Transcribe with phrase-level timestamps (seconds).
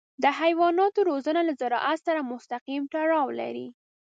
[0.23, 3.67] د حیواناتو روزنه له زراعت سره مستقیم تړاو لري.